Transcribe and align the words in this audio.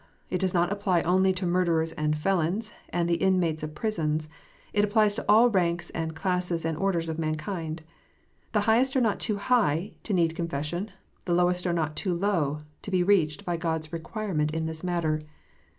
It 0.31 0.39
does 0.39 0.55
not 0.55 0.71
apply 0.71 1.01
only 1.01 1.31
to 1.33 1.45
murderers, 1.45 1.91
and 1.91 2.17
felons, 2.17 2.71
and 2.89 3.07
the 3.07 3.17
inmates 3.21 3.61
of 3.61 3.75
prisons: 3.75 4.29
it 4.73 4.83
applies 4.83 5.13
to 5.13 5.25
all 5.29 5.51
ranks, 5.51 5.91
and 5.91 6.15
classes, 6.15 6.65
and 6.65 6.75
orders 6.75 7.07
of 7.07 7.19
mankind. 7.19 7.83
The 8.53 8.61
highest 8.61 8.95
are 8.95 8.99
not 9.01 9.19
too 9.19 9.35
high 9.35 9.91
to 10.01 10.11
need 10.13 10.35
confession; 10.35 10.89
the 11.25 11.35
lowest 11.35 11.67
are 11.67 11.71
not 11.73 11.95
too 11.95 12.15
low 12.15 12.57
to 12.81 12.89
be 12.89 13.03
reached 13.03 13.45
by 13.45 13.57
God 13.57 13.83
s 13.85 13.93
requirement 13.93 14.49
in 14.55 14.65
this 14.65 14.83
matter. 14.83 15.21